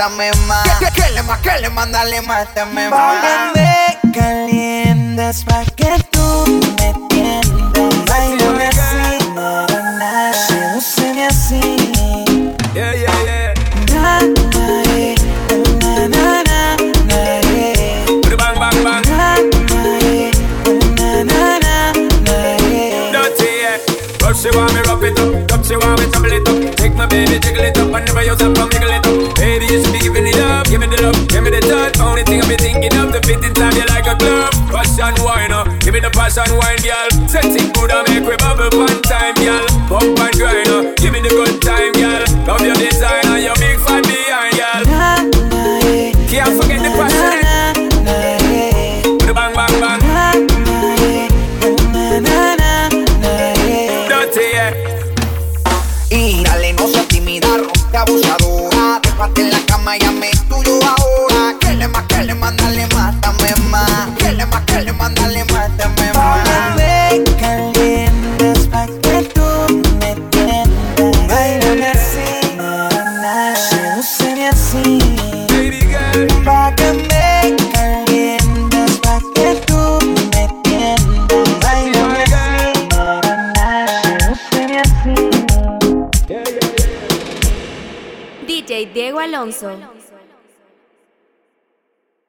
mátame 0.00 0.30
más. 0.46 0.78
Que 0.94 1.10
le 1.10 1.22
más, 1.22 1.38
que 1.40 1.58
le 1.60 1.68
mándale, 1.68 2.22
mátame 2.22 2.88
más. 2.88 3.59